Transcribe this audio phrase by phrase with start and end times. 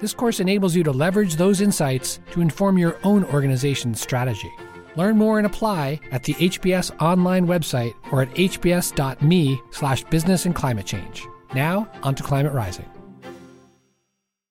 [0.00, 4.50] This course enables you to leverage those insights to inform your own organization's strategy.
[4.96, 10.54] Learn more and apply at the HBS online website or at hbs.me slash business and
[10.54, 11.26] climate change.
[11.54, 12.88] Now, on to Climate Rising.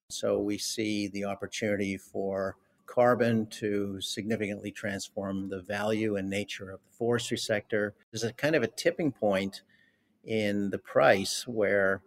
[0.10, 6.80] So we see the opportunity for carbon to significantly transform the value and nature of
[6.84, 7.96] the forestry sector.
[8.12, 9.64] There's a kind of a tipping point
[10.26, 12.04] in the price where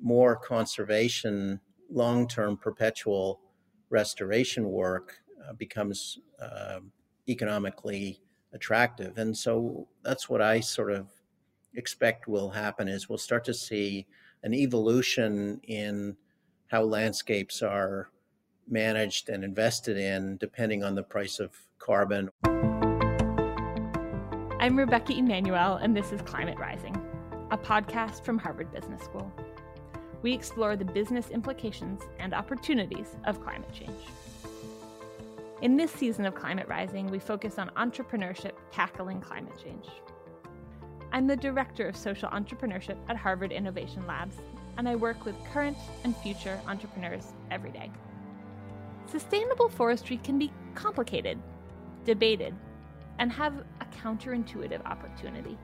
[0.00, 1.60] more conservation
[1.94, 3.40] long term perpetual
[3.88, 5.14] restoration work
[5.46, 6.80] uh, becomes uh,
[7.28, 8.20] economically
[8.52, 9.18] attractive.
[9.18, 11.08] And so that's what I sort of
[11.74, 14.06] expect will happen is we'll start to see
[14.42, 16.16] an evolution in
[16.66, 18.10] how landscapes are
[18.68, 22.30] managed and invested in depending on the price of carbon.
[24.60, 26.96] I'm Rebecca Emanuel, and this is Climate Rising,
[27.50, 29.30] a podcast from Harvard Business School
[30.24, 34.00] we explore the business implications and opportunities of climate change.
[35.60, 39.84] In this season of Climate Rising, we focus on entrepreneurship tackling climate change.
[41.12, 44.36] I'm the Director of Social Entrepreneurship at Harvard Innovation Labs,
[44.78, 47.90] and I work with current and future entrepreneurs every day.
[49.04, 51.38] Sustainable forestry can be complicated,
[52.06, 52.54] debated,
[53.18, 55.58] and have a counterintuitive opportunity.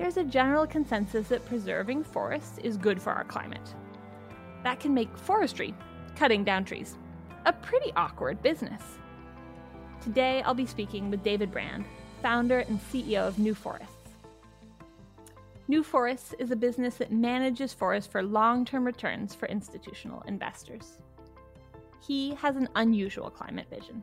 [0.00, 3.74] There's a general consensus that preserving forests is good for our climate.
[4.64, 5.74] That can make forestry,
[6.16, 6.96] cutting down trees,
[7.44, 8.80] a pretty awkward business.
[10.00, 11.84] Today, I'll be speaking with David Brand,
[12.22, 14.14] founder and CEO of New Forests.
[15.68, 20.96] New Forests is a business that manages forests for long term returns for institutional investors.
[22.00, 24.02] He has an unusual climate vision.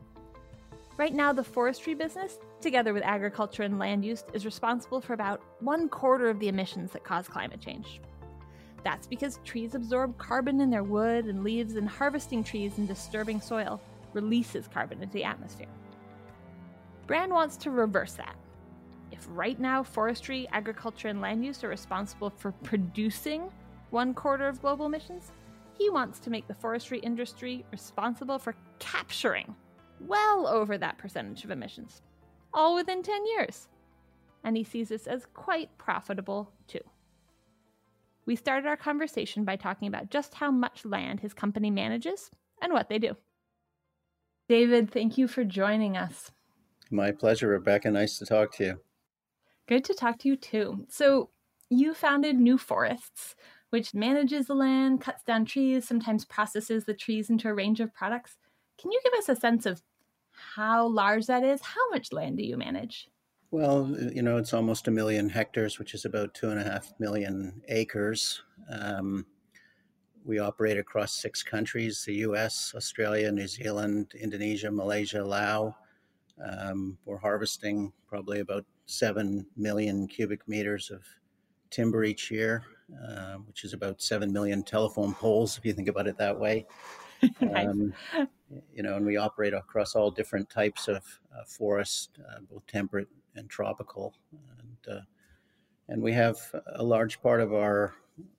[0.98, 5.40] Right now, the forestry business, together with agriculture and land use, is responsible for about
[5.60, 8.00] one quarter of the emissions that cause climate change.
[8.82, 13.40] That's because trees absorb carbon in their wood and leaves, and harvesting trees and disturbing
[13.40, 13.80] soil
[14.12, 15.68] releases carbon into the atmosphere.
[17.06, 18.34] Brand wants to reverse that.
[19.12, 23.52] If right now forestry, agriculture, and land use are responsible for producing
[23.90, 25.30] one quarter of global emissions,
[25.78, 29.54] he wants to make the forestry industry responsible for capturing
[30.00, 32.02] well over that percentage of emissions,
[32.52, 33.68] all within 10 years.
[34.44, 36.80] And he sees this as quite profitable too.
[38.26, 42.72] We started our conversation by talking about just how much land his company manages and
[42.72, 43.16] what they do.
[44.48, 46.30] David, thank you for joining us.
[46.90, 47.90] My pleasure, Rebecca.
[47.90, 48.80] Nice to talk to you.
[49.66, 50.86] Good to talk to you too.
[50.88, 51.30] So,
[51.70, 53.34] you founded New Forests,
[53.70, 57.92] which manages the land, cuts down trees, sometimes processes the trees into a range of
[57.92, 58.38] products.
[58.80, 59.82] Can you give us a sense of
[60.54, 61.60] how large that is?
[61.62, 63.08] How much land do you manage?
[63.50, 66.92] Well, you know, it's almost a million hectares, which is about two and a half
[66.98, 68.42] million acres.
[68.70, 69.24] Um,
[70.24, 75.72] we operate across six countries the US, Australia, New Zealand, Indonesia, Malaysia, Laos.
[76.44, 81.02] Um, we're harvesting probably about 7 million cubic meters of
[81.70, 82.64] timber each year,
[83.06, 86.66] uh, which is about 7 million telephone poles, if you think about it that way.
[87.56, 87.92] Um,
[88.74, 91.04] you know, and we operate across all different types of
[91.34, 95.00] uh, forest, uh, both temperate and tropical, and uh,
[95.88, 96.38] and we have
[96.74, 97.94] a large part of our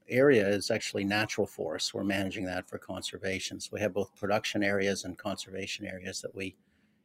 [0.08, 1.94] area is actually natural forests.
[1.94, 3.60] We're managing that for conservation.
[3.60, 6.56] So we have both production areas and conservation areas that we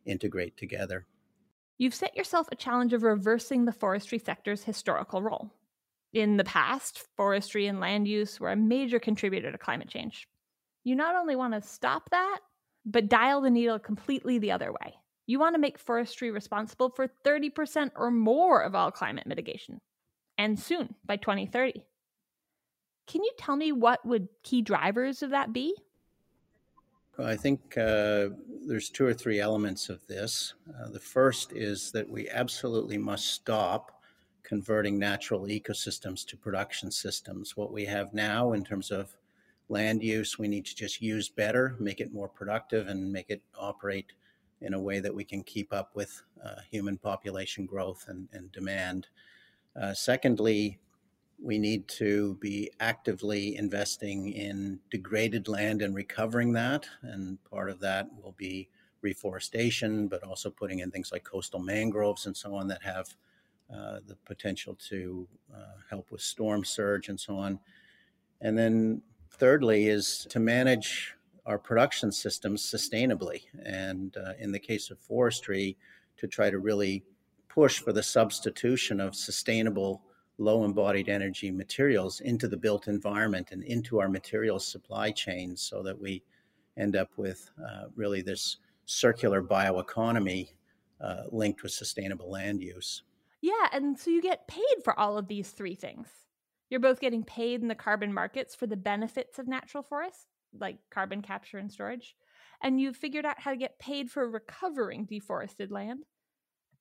[0.07, 1.07] integrate together.
[1.79, 5.51] You've set yourself a challenge of reversing the forestry sector's historical role.
[6.13, 10.29] In the past, forestry and land use were a major contributor to climate change
[10.85, 12.41] you not only want to stop that,
[12.85, 14.95] but dial the needle completely the other way.
[15.27, 19.81] You want to make forestry responsible for 30% or more of all climate mitigation,
[20.37, 21.85] and soon by 2030.
[23.07, 25.75] Can you tell me what would key drivers of that be?
[27.17, 28.31] Well, I think uh,
[28.67, 30.55] there's two or three elements of this.
[30.69, 34.03] Uh, the first is that we absolutely must stop
[34.43, 37.57] converting natural ecosystems to production systems.
[37.57, 39.17] What we have now in terms of
[39.69, 43.43] land use we need to just use better, make it more productive, and make it
[43.59, 44.13] operate
[44.61, 48.51] in a way that we can keep up with uh, human population growth and, and
[48.53, 49.09] demand.
[49.81, 50.79] Uh, secondly,
[51.43, 56.87] we need to be actively investing in degraded land and recovering that.
[57.03, 58.69] And part of that will be
[59.03, 63.15] reforestation, but also putting in things like coastal mangroves and so on that have
[63.73, 67.59] uh, the potential to uh, help with storm surge and so on.
[68.41, 69.03] And then,
[69.35, 71.15] thirdly, is to manage
[71.47, 73.43] our production systems sustainably.
[73.65, 75.77] And uh, in the case of forestry,
[76.17, 77.05] to try to really
[77.49, 80.03] push for the substitution of sustainable
[80.39, 85.83] low embodied energy materials into the built environment and into our materials supply chains so
[85.83, 86.23] that we
[86.77, 90.49] end up with uh, really this circular bioeconomy
[91.01, 93.03] uh, linked with sustainable land use.
[93.41, 96.09] Yeah, and so you get paid for all of these three things.
[96.71, 100.27] You're both getting paid in the carbon markets for the benefits of natural forests,
[100.59, 102.17] like carbon capture and storage,
[102.63, 106.05] and you've figured out how to get paid for recovering deforested land.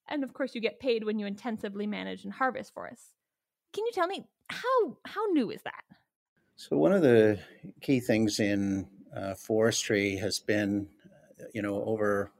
[0.08, 3.14] And of course, you get paid when you intensively manage and harvest forests.
[3.72, 5.82] Can you tell me how how new is that?
[6.56, 7.38] So one of the
[7.80, 10.88] key things in uh, forestry has been,
[11.52, 12.30] you know, over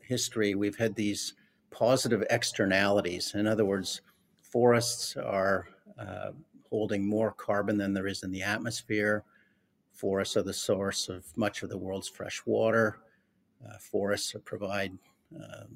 [0.00, 1.34] history we've had these
[1.70, 3.34] positive externalities.
[3.34, 4.00] In other words,
[4.40, 5.68] forests are
[5.98, 6.32] uh,
[6.72, 9.24] holding more carbon than there is in the atmosphere.
[9.92, 13.00] Forests are the source of much of the world's fresh water.
[13.62, 14.90] Uh, forests provide
[15.36, 15.68] um,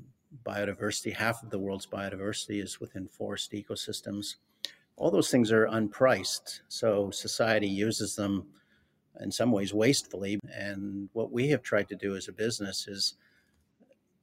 [0.42, 1.14] biodiversity.
[1.14, 4.36] Half of the world's biodiversity is within forest ecosystems.
[4.96, 8.46] All those things are unpriced, so society uses them
[9.20, 10.38] in some ways wastefully.
[10.50, 13.16] And what we have tried to do as a business is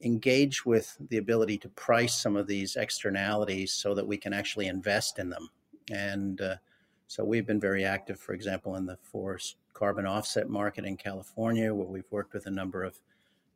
[0.01, 4.65] engage with the ability to price some of these externalities so that we can actually
[4.65, 5.49] invest in them.
[5.91, 6.55] And uh,
[7.07, 11.73] so we've been very active, for example, in the forest carbon offset market in California,
[11.73, 12.99] where we've worked with a number of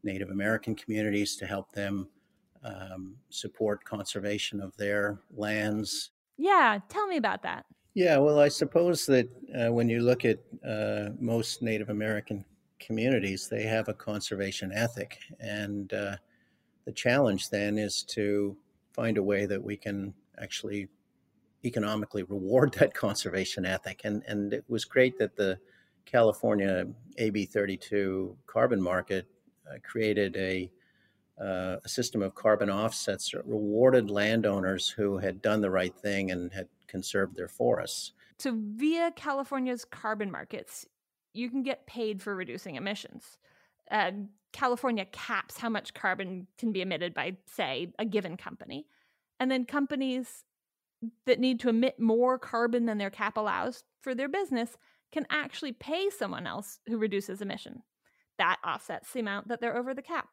[0.03, 2.07] Native American communities to help them
[2.63, 6.11] um, support conservation of their lands.
[6.37, 7.65] Yeah, tell me about that.
[7.93, 9.27] Yeah, well, I suppose that
[9.59, 12.45] uh, when you look at uh, most Native American
[12.79, 15.17] communities, they have a conservation ethic.
[15.39, 16.17] And uh,
[16.85, 18.55] the challenge then is to
[18.93, 20.87] find a way that we can actually
[21.65, 24.01] economically reward that conservation ethic.
[24.03, 25.59] And, and it was great that the
[26.05, 26.85] California
[27.17, 29.27] AB 32 carbon market
[29.69, 30.71] uh, created a,
[31.41, 36.31] uh, a system of carbon offsets that rewarded landowners who had done the right thing
[36.31, 38.13] and had conserved their forests.
[38.39, 40.85] So, via California's carbon markets,
[41.33, 43.37] you can get paid for reducing emissions.
[43.89, 44.11] Uh,
[44.53, 48.87] California caps how much carbon can be emitted by, say, a given company.
[49.39, 50.45] And then companies
[51.25, 54.77] that need to emit more carbon than their cap allows for their business
[55.11, 57.81] can actually pay someone else who reduces emission.
[58.37, 60.27] That offsets the amount that they're over the cap.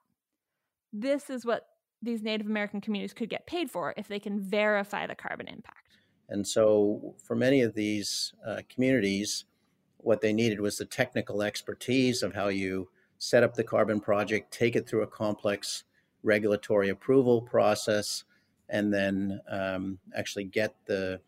[0.92, 1.66] This is what
[2.02, 5.78] these Native American communities could get paid for if they can verify the carbon impact.
[6.28, 9.44] And so, for many of these uh, communities,
[9.98, 12.88] what they needed was the technical expertise of how you
[13.18, 15.84] set up the carbon project, take it through a complex
[16.22, 18.24] regulatory approval process,
[18.68, 21.20] and then um, actually get the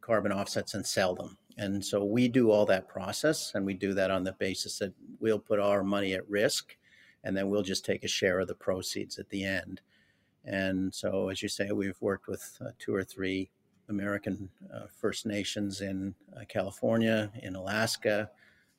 [0.00, 1.36] carbon offsets and sell them.
[1.56, 4.92] And so we do all that process, and we do that on the basis that
[5.18, 6.76] we'll put our money at risk,
[7.22, 9.80] and then we'll just take a share of the proceeds at the end.
[10.44, 13.50] And so, as you say, we've worked with uh, two or three
[13.90, 18.30] American uh, First Nations in uh, California, in Alaska,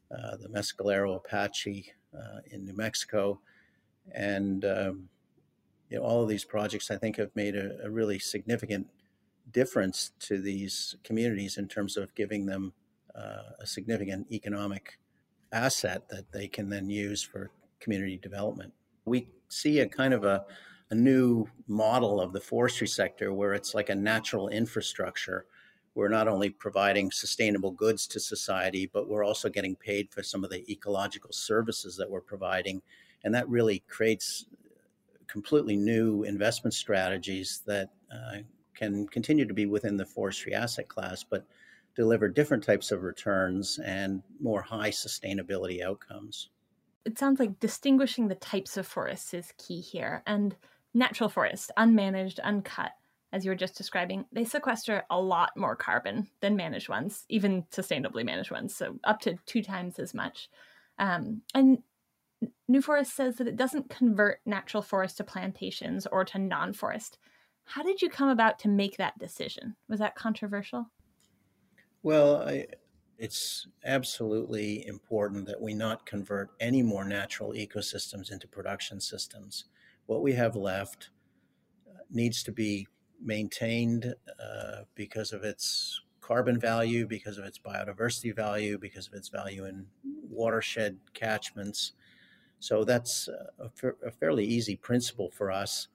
[0.09, 3.39] uh, the Mescalero Apache uh, in New Mexico,
[4.13, 5.09] and um,
[5.91, 8.87] you know, all of these projects I think have made a, a, really significant
[9.51, 12.73] difference to these communities in terms of giving them
[13.13, 14.97] uh, a significant economic
[15.51, 18.71] asset that they can then use for community development.
[19.03, 20.45] We see a kind of a,
[20.89, 25.45] a new model of the forestry sector where it's like a natural infrastructure
[25.93, 30.43] we're not only providing sustainable goods to society, but we're also getting paid for some
[30.43, 32.81] of the ecological services that we're providing.
[33.23, 34.45] And that really creates
[35.31, 38.39] completely new investment strategies that uh,
[38.75, 41.45] can continue to be within the forestry asset class, but
[41.95, 46.49] deliver different types of returns and more high sustainability outcomes.
[47.05, 50.21] It sounds like distinguishing the types of forests is key here.
[50.27, 50.55] And
[50.93, 52.91] natural forest, unmanaged, uncut,
[53.33, 57.63] as you were just describing, they sequester a lot more carbon than managed ones, even
[57.71, 60.49] sustainably managed ones, so up to two times as much.
[60.99, 61.79] Um, and
[62.67, 67.17] New Forest says that it doesn't convert natural forest to plantations or to non forest.
[67.65, 69.75] How did you come about to make that decision?
[69.87, 70.87] Was that controversial?
[72.03, 72.65] Well, I,
[73.17, 79.65] it's absolutely important that we not convert any more natural ecosystems into production systems.
[80.07, 81.11] What we have left
[81.87, 82.87] uh, needs to be
[83.23, 89.29] maintained uh, because of its carbon value, because of its biodiversity value, because of its
[89.29, 89.85] value in
[90.29, 91.93] watershed catchments.
[92.61, 93.71] So that's a,
[94.05, 95.87] a fairly easy principle for us.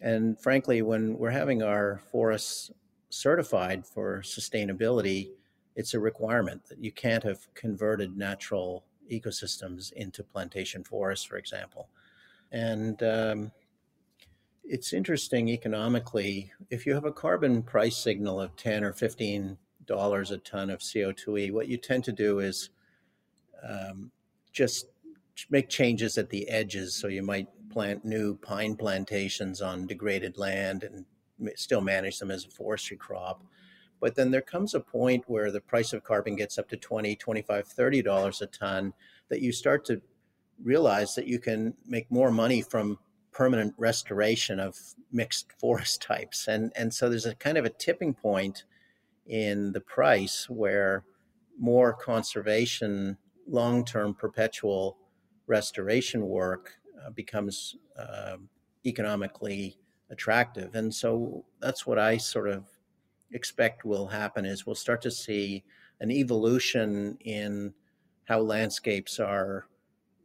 [0.00, 2.70] And frankly, when we're having our forests
[3.10, 5.30] certified for sustainability,
[5.74, 11.88] it's a requirement that you can't have converted natural ecosystems into plantation forests, for example.
[12.52, 13.52] And um,
[14.62, 20.30] it's interesting economically if you have a carbon price signal of 10 or 15 dollars
[20.30, 22.70] a ton of CO2e, what you tend to do is
[23.68, 24.10] um,
[24.52, 24.86] just
[25.50, 26.94] make changes at the edges.
[26.94, 31.04] So you might plant new pine plantations on degraded land and
[31.56, 33.42] still manage them as a forestry crop.
[34.00, 37.16] But then there comes a point where the price of carbon gets up to 20,
[37.16, 38.92] 25, 30 dollars a ton
[39.28, 40.00] that you start to
[40.62, 42.98] realize that you can make more money from
[43.32, 44.78] permanent restoration of
[45.10, 46.46] mixed forest types.
[46.46, 48.64] And and so there's a kind of a tipping point
[49.26, 51.04] in the price where
[51.58, 53.16] more conservation,
[53.48, 54.98] long-term perpetual
[55.46, 56.72] restoration work
[57.04, 58.36] uh, becomes uh,
[58.86, 59.78] economically
[60.10, 60.74] attractive.
[60.74, 62.66] And so that's what I sort of
[63.32, 65.64] expect will happen is we'll start to see
[66.00, 67.72] an evolution in
[68.24, 69.66] how landscapes are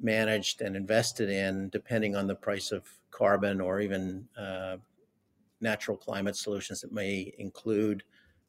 [0.01, 4.77] managed and invested in depending on the price of carbon or even uh,
[5.61, 8.03] natural climate solutions that may include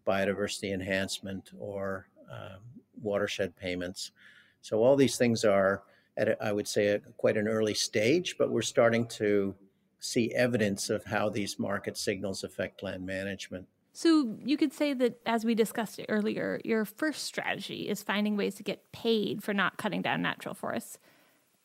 [0.06, 2.60] biodiversity enhancement or um,
[3.02, 4.12] watershed payments.
[4.60, 5.82] So all these things are
[6.20, 9.54] at, a, I would say, a, quite an early stage, but we're starting to
[9.98, 13.66] see evidence of how these market signals affect land management.
[13.92, 18.54] So you could say that, as we discussed earlier, your first strategy is finding ways
[18.56, 20.98] to get paid for not cutting down natural forests.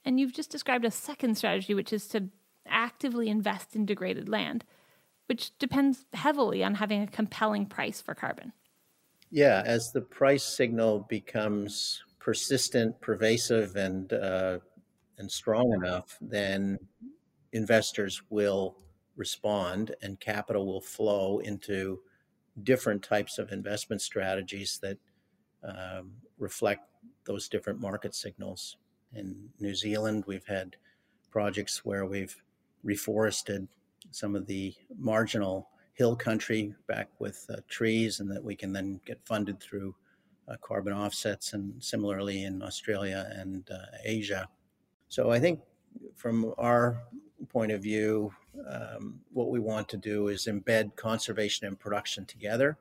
[0.03, 2.29] And you've just described a second strategy, which is to
[2.65, 4.63] actively invest in degraded land,
[5.27, 8.53] which depends heavily on having a compelling price for carbon.
[9.29, 14.57] Yeah, as the price signal becomes persistent, pervasive, and uh,
[15.19, 16.79] and strong enough, then
[17.53, 18.75] investors will
[19.15, 21.99] respond, and capital will flow into
[22.63, 24.97] different types of investment strategies that
[25.63, 26.89] um, reflect
[27.25, 28.77] those different market signals.
[29.13, 30.77] In New Zealand, we've had
[31.29, 32.35] projects where we've
[32.83, 33.67] reforested
[34.09, 38.99] some of the marginal hill country back with uh, trees, and that we can then
[39.05, 39.93] get funded through
[40.61, 44.47] carbon offsets, and similarly in Australia and uh, Asia.
[45.07, 45.59] So I think
[46.15, 47.01] from our
[47.49, 48.33] point of view,
[48.69, 52.77] um, what we want to do is embed conservation and production together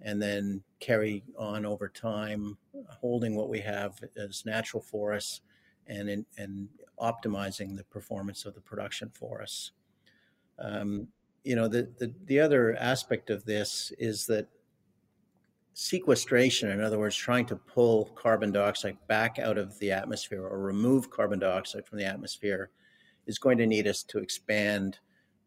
[0.00, 5.42] and then carry on over time, holding what we have as natural forests
[5.86, 6.68] and, in, and
[7.00, 9.72] optimizing the performance of the production forests.
[10.58, 11.08] Um,
[11.44, 14.48] you know, the, the, the other aspect of this is that
[15.74, 20.58] sequestration, in other words, trying to pull carbon dioxide back out of the atmosphere or
[20.60, 22.70] remove carbon dioxide from the atmosphere,
[23.26, 24.98] is going to need us to expand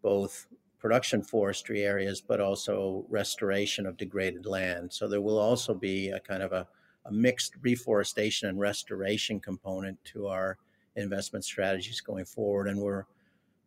[0.01, 0.48] both
[0.79, 4.91] production forestry areas, but also restoration of degraded land.
[4.94, 6.67] So there will also be a kind of a,
[7.05, 10.58] a mixed reforestation and restoration component to our
[10.96, 12.67] investment strategies going forward.
[12.67, 13.05] And we're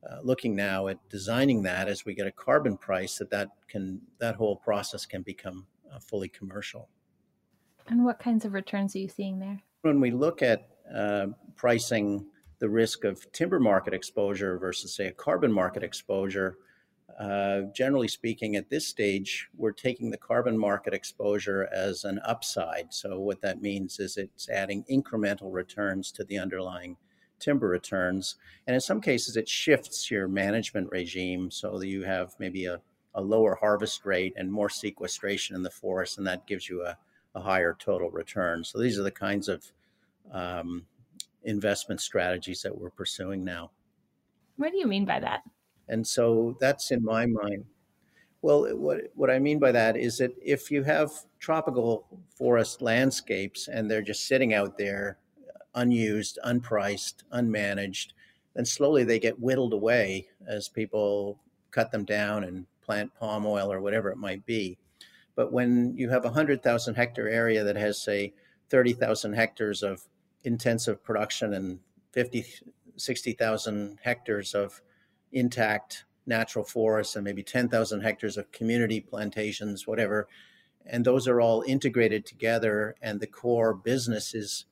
[0.08, 4.00] uh, looking now at designing that as we get a carbon price that that can
[4.18, 6.88] that whole process can become uh, fully commercial.
[7.88, 9.62] And what kinds of returns are you seeing there?
[9.82, 12.26] When we look at uh, pricing
[12.58, 16.58] the risk of timber market exposure versus, say, a carbon market exposure,
[17.18, 22.92] uh, generally speaking, at this stage, we're taking the carbon market exposure as an upside.
[22.92, 26.96] So, what that means is it's adding incremental returns to the underlying
[27.40, 28.36] timber returns.
[28.66, 32.80] And in some cases, it shifts your management regime so that you have maybe a,
[33.14, 36.96] a lower harvest rate and more sequestration in the forest, and that gives you a,
[37.34, 38.64] a higher total return.
[38.64, 39.64] So, these are the kinds of
[40.32, 40.86] um,
[41.44, 43.70] investment strategies that we're pursuing now.
[44.56, 45.42] What do you mean by that?
[45.88, 47.64] And so that's in my mind.
[48.42, 51.10] Well, what, what I mean by that is that if you have
[51.40, 55.18] tropical forest landscapes and they're just sitting out there,
[55.74, 58.08] unused, unpriced, unmanaged,
[58.54, 63.70] then slowly they get whittled away as people cut them down and plant palm oil
[63.70, 64.78] or whatever it might be.
[65.34, 68.32] But when you have a 100,000 hectare area that has, say,
[68.70, 70.00] 30,000 hectares of
[70.44, 71.80] intensive production and
[72.12, 72.46] 50,
[72.96, 74.80] 60,000 hectares of
[75.32, 80.26] intact natural forests and maybe 10,000 hectares of community plantations, whatever.
[80.86, 84.64] And those are all integrated together, and the core business is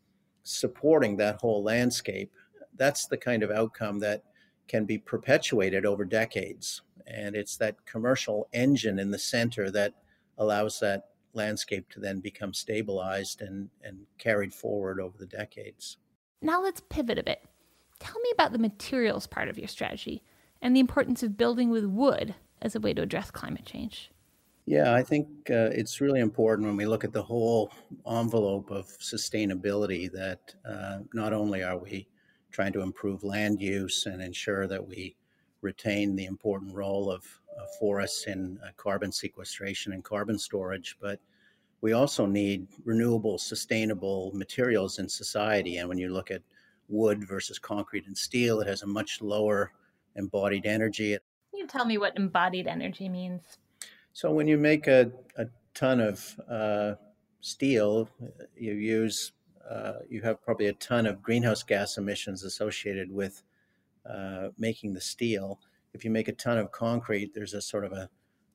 [0.42, 2.32] supporting that whole landscape.
[2.76, 4.22] That's the kind of outcome that
[4.68, 6.80] can be perpetuated over decades.
[7.06, 9.94] And it's that commercial engine in the center that
[10.38, 15.98] allows that landscape to then become stabilized and, and carried forward over the decades.
[16.42, 17.42] Now let's pivot a bit.
[17.98, 20.22] Tell me about the materials part of your strategy
[20.60, 24.10] and the importance of building with wood as a way to address climate change.
[24.66, 27.70] Yeah, I think uh, it's really important when we look at the whole
[28.10, 32.08] envelope of sustainability that uh, not only are we
[32.50, 35.14] trying to improve land use and ensure that we
[35.66, 37.22] retain the important role of
[37.58, 41.18] uh, forests in uh, carbon sequestration and carbon storage, but
[41.80, 45.78] we also need renewable, sustainable materials in society.
[45.78, 46.42] And when you look at
[46.88, 49.72] wood versus concrete and steel, it has a much lower
[50.14, 51.10] embodied energy.
[51.50, 53.58] Can you tell me what embodied energy means?
[54.12, 56.94] So when you make a, a ton of uh,
[57.40, 58.08] steel,
[58.56, 59.32] you use
[59.68, 63.42] uh, you have probably a ton of greenhouse gas emissions associated with
[64.08, 65.60] uh, making the steel.
[65.94, 68.08] If you make a ton of concrete, there's a sort of a,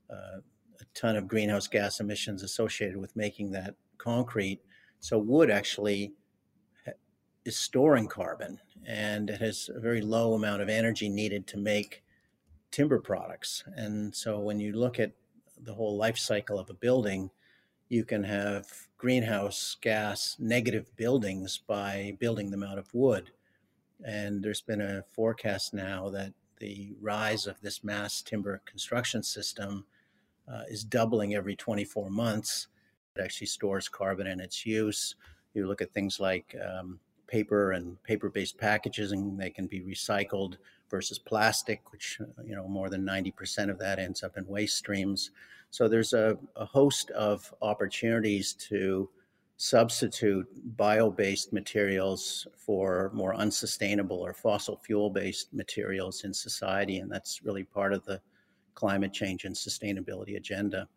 [0.10, 0.40] uh,
[0.80, 4.60] a ton of greenhouse gas emissions associated with making that concrete.
[5.00, 6.14] So wood actually
[7.46, 12.04] is storing carbon and it has a very low amount of energy needed to make
[12.72, 13.64] timber products.
[13.76, 15.12] And so when you look at
[15.64, 17.30] the whole life cycle of a building,
[17.90, 18.68] you can have
[18.98, 23.32] greenhouse gas negative buildings by building them out of wood.
[24.06, 29.86] And there's been a forecast now that the rise of this mass timber construction system
[30.52, 32.68] uh, is doubling every 24 months.
[33.16, 35.16] It actually stores carbon in its use.
[35.54, 40.58] You look at things like um, paper and paper-based packages, and they can be recycled
[40.90, 45.32] versus plastic, which you know more than 90% of that ends up in waste streams.
[45.72, 49.10] So there's a, a host of opportunities to
[49.62, 57.64] substitute bio-based materials for more unsustainable or fossil fuel-based materials in society, and that's really
[57.64, 58.20] part of the
[58.74, 60.88] climate change and sustainability agenda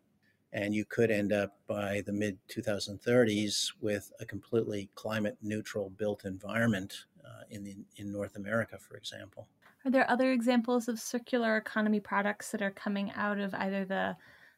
[0.55, 6.23] and you could end up by the mid 2030s with a completely climate neutral built
[6.23, 9.49] environment uh, in, in, in North America, for example.
[9.83, 14.15] Are there other examples of circular economy products that are coming out of either the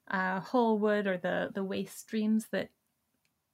[0.10, 2.70] uh, whole wood or the, the waste streams that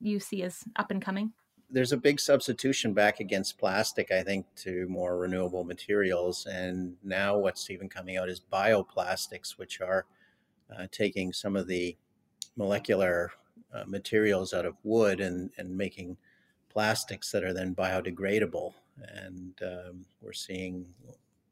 [0.10, 1.34] you see as up and coming?
[1.70, 6.46] There's a big substitution back against plastic, I think, to more renewable materials.
[6.46, 10.06] And now what's even coming out is bioplastics, which are
[10.76, 11.98] uh, taking some of the
[12.56, 13.32] molecular
[13.74, 16.18] uh, materials out of wood and, and making
[16.70, 18.74] plastics that are then biodegradable.
[19.02, 20.86] And um, we're seeing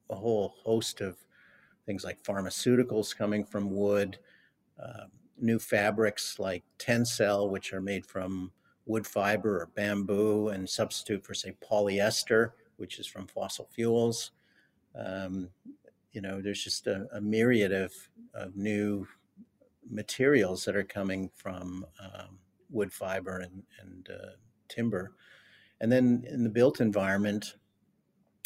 [0.09, 1.17] a whole host of
[1.85, 4.19] things like pharmaceuticals coming from wood,
[4.81, 5.05] uh,
[5.41, 8.51] new fabrics like Tencel, which are made from
[8.85, 14.31] wood fiber or bamboo and substitute for, say, polyester, which is from fossil fuels.
[14.95, 15.49] Um,
[16.11, 17.93] you know, there's just a, a myriad of,
[18.33, 19.07] of new
[19.89, 24.31] materials that are coming from um, wood fiber and, and uh,
[24.67, 25.13] timber.
[25.79, 27.55] And then in the built environment,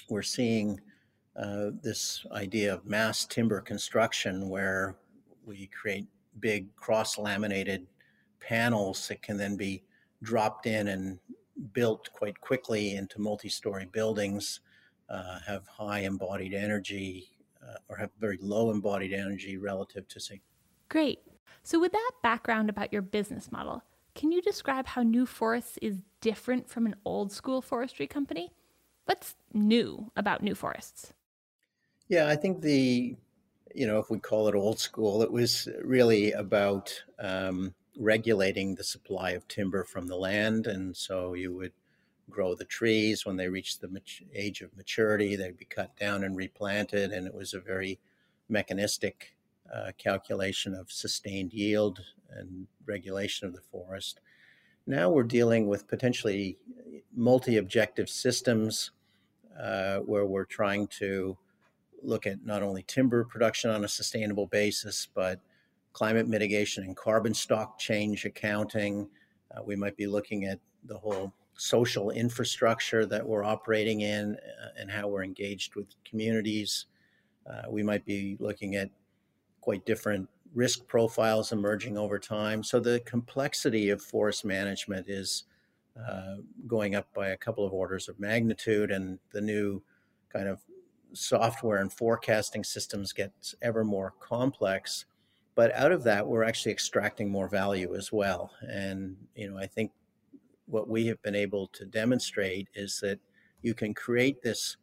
[0.10, 0.80] we're seeing
[1.36, 4.96] uh, this idea of mass timber construction where
[5.46, 6.08] we create
[6.40, 7.88] big cross laminated
[8.40, 9.84] panels that can then be
[10.22, 11.20] dropped in and
[11.74, 14.62] built quite quickly into multi story buildings,
[15.10, 17.30] uh, have high embodied energy
[17.64, 20.42] uh, or have very low embodied energy relative to, say,
[20.90, 21.20] Great.
[21.64, 25.98] So, with that background about your business model, can you describe how New Forests is
[26.22, 28.52] different from an old school forestry company?
[29.06, 31.14] What's new about New Forests?
[32.08, 33.16] Yeah, I think the,
[33.76, 38.84] you know, if we call it old school, it was really about um, regulating the
[38.84, 40.68] supply of timber from the land.
[40.68, 41.74] And so you would
[42.30, 44.02] grow the trees when they reached the
[44.34, 47.12] age of maturity, they'd be cut down and replanted.
[47.12, 48.00] And it was a very
[48.50, 49.36] mechanistic
[49.74, 54.22] uh, calculation of sustained yield and regulation of the forest.
[54.88, 56.58] Now we're dealing with potentially
[57.14, 58.92] multi objective systems
[59.60, 61.38] uh, where we're trying to
[62.08, 65.40] look at not only timber production on a sustainable basis, but
[65.94, 69.08] climate mitigation and carbon stock change accounting.
[69.56, 74.68] Uh, we might be looking at the whole social infrastructure that we're operating in uh,
[74.78, 76.88] and how we're engaged with communities.
[77.50, 78.90] Uh, we might be looking at
[79.62, 82.64] quite different risk profiles emerging over time.
[82.64, 85.44] So the complexity of forest management is
[85.98, 86.36] uh,
[86.68, 89.82] going up by a couple of orders of magnitude, and the new
[90.32, 90.60] kind of
[91.16, 95.06] software and forecasting systems get ever more complex.
[95.56, 98.52] But out of that, we're actually extracting more value as well.
[98.62, 99.92] And you know, I think
[100.68, 103.20] what we have been able to demonstrate is that
[103.62, 104.78] you can create this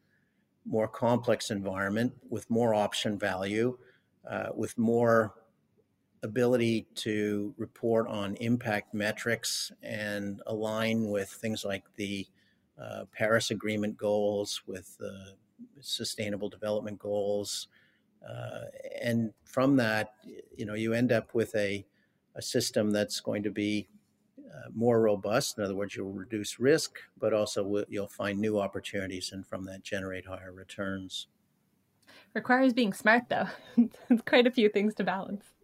[0.64, 3.76] more complex environment with more option value
[4.28, 5.34] uh, with more
[6.22, 12.26] ability to report on impact metrics and align with things like the
[12.80, 15.34] uh, Paris Agreement goals, with the
[15.82, 17.68] Sustainable Development Goals,
[18.26, 18.66] uh,
[19.00, 20.14] and from that,
[20.56, 21.86] you know, you end up with a
[22.34, 23.88] a system that's going to be
[24.38, 25.58] uh, more robust.
[25.58, 29.82] In other words, you'll reduce risk, but also you'll find new opportunities and from that
[29.82, 31.28] generate higher returns.
[32.34, 33.48] Requires being smart, though.
[33.76, 35.54] it's quite a few things to balance.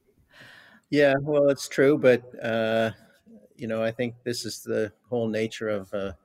[0.91, 2.93] Yeah, well, it's true, but uh,
[3.57, 6.17] you know, I think this is the whole nature of a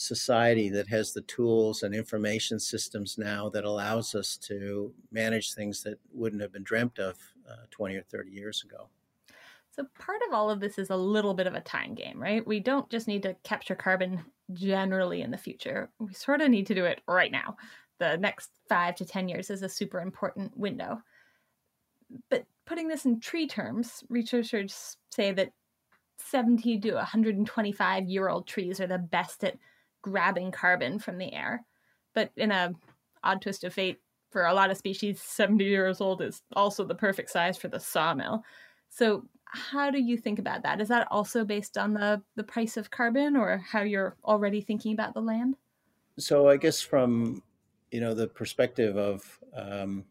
[0.00, 5.82] society that has the tools and information systems now that allows us to manage things
[5.82, 8.88] that wouldn't have been dreamt of uh, 20 or 30 years ago.
[9.72, 12.44] So, part of all of this is a little bit of a time game, right?
[12.46, 15.90] We don't just need to capture carbon generally in the future.
[15.98, 17.56] We sort of need to do it right now.
[17.98, 21.02] The next five to 10 years is a super important window.
[22.30, 25.52] But putting this in tree terms, researchers say that
[26.18, 29.58] 70 to 125 year old trees are the best at
[30.02, 31.64] grabbing carbon from the air.
[32.14, 32.74] But in a
[33.22, 33.98] odd twist of fate,
[34.30, 37.80] for a lot of species, 70 years old is also the perfect size for the
[37.80, 38.44] sawmill.
[38.88, 40.80] So how do you think about that?
[40.80, 44.92] Is that also based on the the price of carbon or how you're already thinking
[44.92, 45.56] about the land?
[46.18, 47.42] So I guess from
[47.90, 50.04] you know the perspective of um,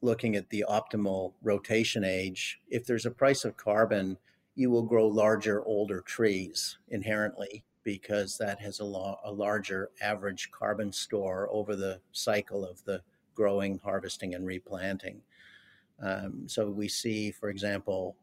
[0.00, 4.16] looking at the optimal rotation age, if there's a price of carbon,
[4.54, 10.92] you will grow larger, older trees inherently because that has a, a larger average carbon
[10.92, 13.00] store over the cycle of the
[13.34, 15.22] growing, harvesting, and replanting.
[16.02, 18.14] Um, so we see, for example,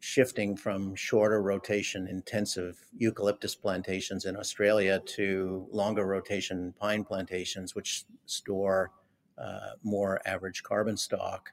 [0.00, 8.06] shifting from shorter rotation intensive eucalyptus plantations in Australia to longer rotation pine plantations, which
[8.24, 8.90] store
[9.36, 11.50] uh, more average carbon stock.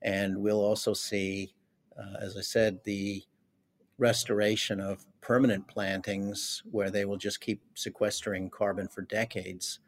[0.00, 1.52] And we'll also see,
[1.98, 3.22] uh, as I said, the
[3.98, 9.78] restoration of permanent plantings where they will just keep sequestering carbon for decades.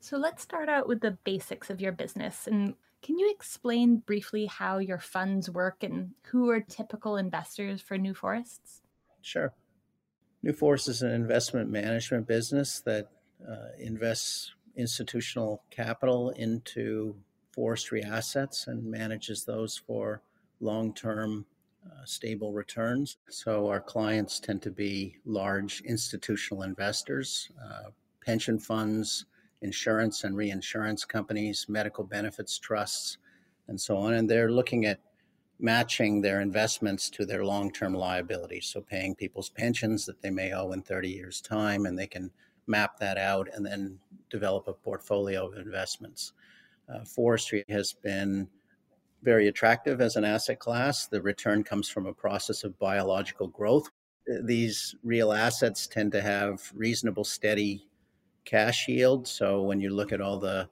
[0.00, 4.46] So let's start out with the basics of your business and can you explain briefly
[4.46, 8.82] how your funds work and who are typical investors for New Forests?
[9.20, 9.52] Sure.
[10.44, 13.08] New Forests is an investment management business that
[13.48, 17.16] uh, invests institutional capital into
[17.50, 20.22] forestry assets and manages those for
[20.60, 21.44] long term
[21.86, 23.16] uh, stable returns.
[23.28, 27.90] So, our clients tend to be large institutional investors, uh,
[28.24, 29.26] pension funds,
[29.62, 33.18] insurance and reinsurance companies, medical benefits trusts,
[33.68, 34.14] and so on.
[34.14, 35.00] And they're looking at
[35.58, 38.66] matching their investments to their long term liabilities.
[38.66, 42.30] So, paying people's pensions that they may owe in 30 years' time, and they can
[42.66, 43.98] map that out and then
[44.30, 46.32] develop a portfolio of investments.
[46.88, 48.48] Uh, forestry has been
[49.22, 51.06] very attractive as an asset class.
[51.06, 53.88] The return comes from a process of biological growth.
[54.42, 57.86] These real assets tend to have reasonable, steady
[58.44, 59.26] cash yield.
[59.26, 60.68] So when you look at all the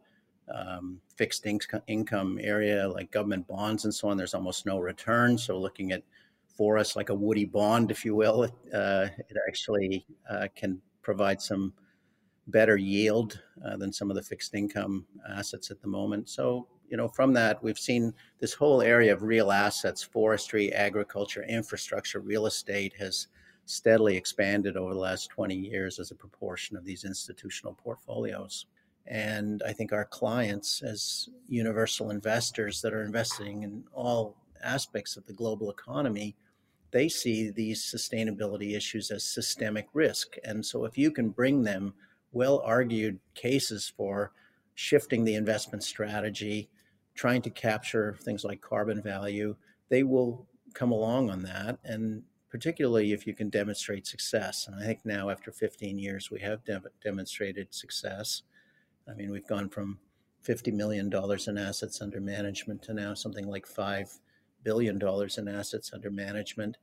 [0.52, 5.38] um, fixed in- income area like government bonds and so on, there's almost no return.
[5.38, 6.02] So looking at
[6.56, 11.40] forests like a woody bond, if you will, it, uh, it actually uh, can provide
[11.40, 11.72] some
[12.48, 16.28] better yield uh, than some of the fixed income assets at the moment.
[16.28, 21.44] So you know, from that, we've seen this whole area of real assets, forestry, agriculture,
[21.44, 23.29] infrastructure, real estate has
[23.64, 28.66] steadily expanded over the last 20 years as a proportion of these institutional portfolios.
[29.07, 35.24] And I think our clients, as universal investors that are investing in all aspects of
[35.26, 36.35] the global economy,
[36.90, 40.37] they see these sustainability issues as systemic risk.
[40.44, 41.94] And so, if you can bring them
[42.33, 44.33] well argued cases for
[44.74, 46.68] shifting the investment strategy,
[47.20, 49.54] trying to capture things like carbon value,
[49.90, 51.78] they will come along on that.
[51.85, 54.66] And particularly if you can demonstrate success.
[54.66, 58.44] And I think now, after 15 years, we have de- demonstrated success.
[59.06, 59.98] I mean, we've gone from
[60.48, 64.18] $50 million in assets under management to now something like $5
[64.62, 66.78] billion in assets under management.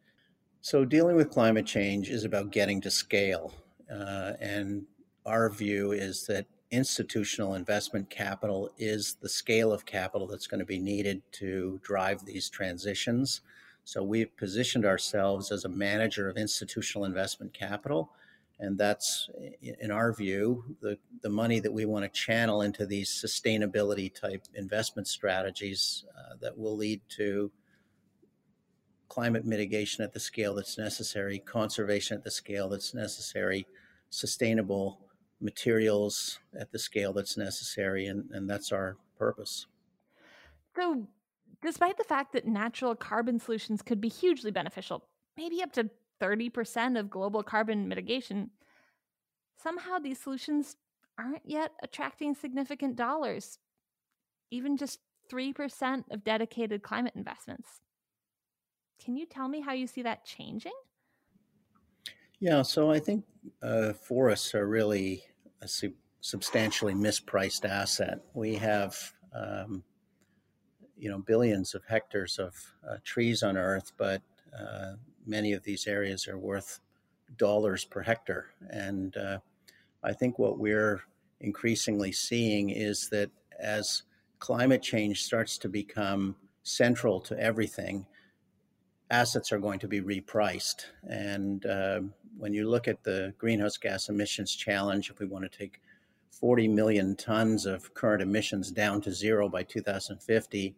[0.61, 3.55] So, dealing with climate change is about getting to scale.
[3.91, 4.85] Uh, and
[5.25, 10.65] our view is that institutional investment capital is the scale of capital that's going to
[10.65, 13.41] be needed to drive these transitions.
[13.85, 18.11] So we've positioned ourselves as a manager of institutional investment capital.
[18.59, 19.29] And that's,
[19.61, 24.43] in our view, the, the money that we want to channel into these sustainability type
[24.55, 27.51] investment strategies uh, that will lead to
[29.09, 33.67] climate mitigation at the scale that's necessary, conservation at the scale that's necessary,
[34.09, 35.06] sustainable
[35.39, 38.07] materials at the scale that's necessary.
[38.07, 39.67] And, and that's our purpose.
[40.75, 41.07] So
[41.61, 45.03] despite the fact that natural carbon solutions could be hugely beneficial,
[45.35, 45.89] maybe up to
[46.21, 48.51] 30% of global carbon mitigation,
[49.61, 50.75] somehow these solutions
[51.17, 53.59] aren't yet attracting significant dollars,
[54.51, 54.99] even just
[55.31, 57.81] 3% of dedicated climate investments.
[59.03, 60.73] Can you tell me how you see that changing?
[62.39, 63.25] Yeah, so I think
[63.63, 65.23] uh, forests are really
[65.61, 68.19] a su- substantially mispriced asset.
[68.33, 69.83] We have, um,
[70.97, 72.55] you know, billions of hectares of
[72.89, 74.21] uh, trees on Earth, but
[74.57, 74.93] uh,
[75.25, 76.79] many of these areas are worth
[77.37, 78.47] dollars per hectare.
[78.69, 79.39] And uh,
[80.03, 81.03] I think what we're
[81.41, 84.03] increasingly seeing is that as
[84.39, 88.05] climate change starts to become central to everything,
[89.09, 90.85] assets are going to be repriced.
[91.09, 92.01] And uh,
[92.37, 95.81] when you look at the greenhouse gas emissions challenge, if we want to take
[96.31, 100.75] 40 million tons of current emissions down to zero by 2050,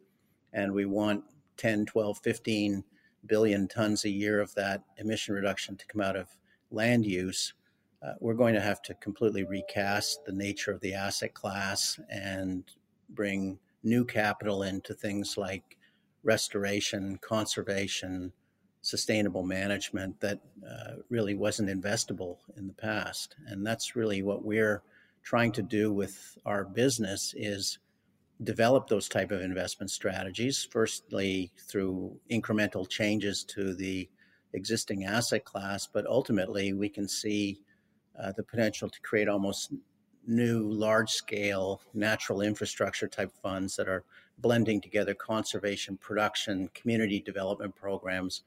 [0.54, 1.24] and we want
[1.58, 2.84] 10, 12, 15
[3.26, 6.30] billion tons a year of that emission reduction to come out of
[6.72, 7.54] land use,
[8.02, 12.64] uh, we're going to have to completely recast the nature of the asset class and
[13.10, 15.78] bring new capital into things like
[16.24, 18.34] restoration, conservation,
[18.82, 23.36] sustainable management that uh, really wasn't investable in the past.
[23.48, 24.82] And that's really what we're
[25.24, 27.80] trying to do with our business is
[28.44, 34.10] develop those type of investment strategies firstly through incremental changes to the
[34.54, 37.60] existing asset class but ultimately we can see
[38.20, 39.74] uh, the potential to create almost
[40.26, 44.06] new large scale natural infrastructure type funds that are
[44.42, 48.44] blending together conservation production community development programs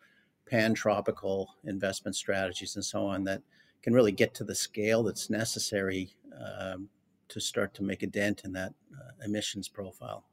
[0.46, 3.42] pan tropical investment strategies and so on that
[3.82, 6.88] can really get to the scale that's necessary um,
[7.28, 10.24] to start to make a dent in that uh, emissions profile.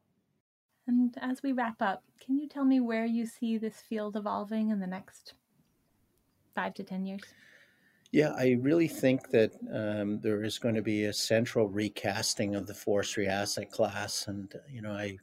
[0.87, 4.69] And as we wrap up, can you tell me where you see this field evolving
[4.69, 5.33] in the next
[6.55, 7.21] five to 10 years?
[8.11, 12.65] Yeah, I really think that um, there is going to be a central recasting of
[12.65, 14.27] the forestry asset class.
[14.27, 15.19] And, you know, I,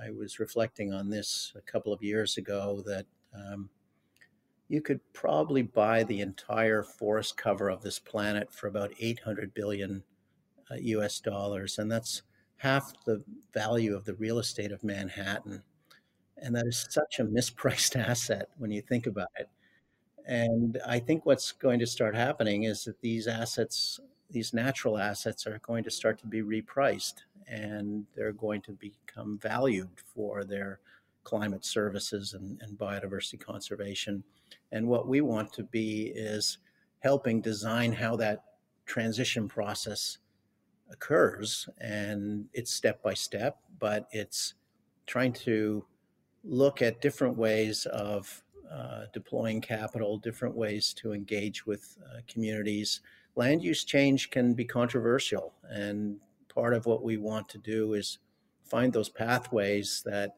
[0.00, 3.68] I was reflecting on this a couple of years ago that um,
[4.68, 10.02] you could probably buy the entire forest cover of this planet for about 800 billion
[10.70, 12.22] US uh, dollars, and that's
[12.56, 13.22] half the
[13.54, 15.62] value of the real estate of Manhattan.
[16.36, 19.48] And that is such a mispriced asset when you think about it.
[20.26, 23.98] And I think what's going to start happening is that these assets,
[24.30, 29.38] these natural assets, are going to start to be repriced and they're going to become
[29.38, 30.80] valued for their
[31.24, 34.22] climate services and, and biodiversity conservation.
[34.72, 36.58] And what we want to be is
[37.00, 38.44] helping design how that
[38.86, 40.18] transition process
[40.90, 44.54] occurs and it's step by step but it's
[45.06, 45.84] trying to
[46.44, 53.02] look at different ways of uh, deploying capital different ways to engage with uh, communities
[53.36, 56.16] land use change can be controversial and
[56.58, 58.18] part of what we want to do is
[58.64, 60.36] find those pathways that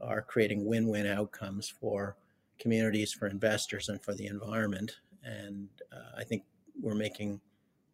[0.00, 2.16] are creating win-win outcomes for
[2.58, 4.90] communities for investors and for the environment
[5.24, 6.42] and uh, i think
[6.80, 7.40] we're making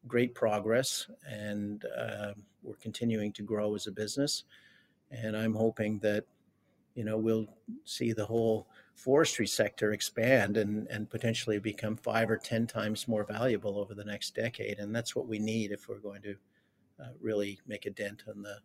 [0.07, 2.33] great progress, and uh,
[2.63, 4.45] we're continuing to grow as a business.
[5.11, 6.25] And I'm hoping that
[6.95, 7.47] you know we'll
[7.85, 13.25] see the whole forestry sector expand and and potentially become five or ten times more
[13.25, 14.79] valuable over the next decade.
[14.79, 16.37] And that's what we need if we're going to
[17.01, 18.59] uh, really make a dent on the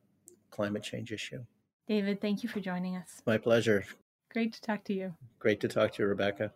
[0.51, 1.43] climate change issue.
[1.87, 3.21] David, thank you for joining us.
[3.25, 3.85] My pleasure.
[4.31, 5.15] Great to talk to you.
[5.39, 6.51] Great to talk to you, Rebecca.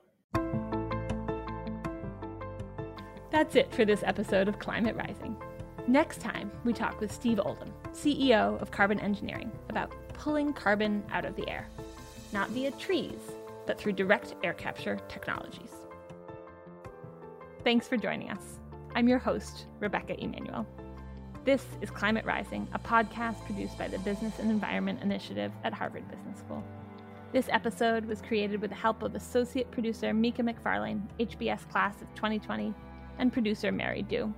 [3.32, 5.36] That's it for this episode of Climate Rising.
[5.88, 11.26] Next time, we talk with Steve Oldham, CEO of Carbon Engineering, about pulling carbon out
[11.26, 11.68] of the air,
[12.32, 13.20] not via trees,
[13.66, 15.72] but through direct air capture technologies.
[17.64, 18.60] Thanks for joining us.
[18.96, 20.68] I'm your host, Rebecca Emanuel.
[21.46, 26.10] This is Climate Rising, a podcast produced by the Business and Environment Initiative at Harvard
[26.10, 26.64] Business School.
[27.34, 32.08] This episode was created with the help of associate producer Mika McFarlane, HBS class of
[32.16, 32.74] 2020,
[33.18, 34.34] and producer Mary Dew.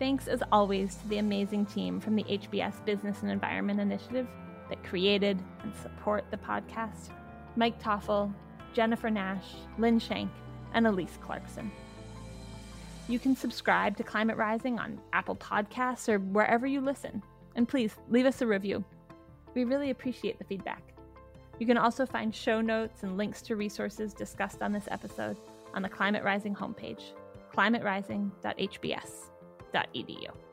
[0.00, 4.26] Thanks as always to the amazing team from the HBS Business and Environment Initiative
[4.70, 7.10] that created and support the podcast
[7.54, 8.34] Mike Toffel,
[8.72, 10.32] Jennifer Nash, Lynn Shank,
[10.74, 11.70] and Elise Clarkson.
[13.08, 17.22] You can subscribe to Climate Rising on Apple Podcasts or wherever you listen.
[17.56, 18.84] And please leave us a review.
[19.54, 20.82] We really appreciate the feedback.
[21.58, 25.38] You can also find show notes and links to resources discussed on this episode
[25.74, 27.12] on the Climate Rising homepage
[27.54, 30.47] climaterising.hbs.edu.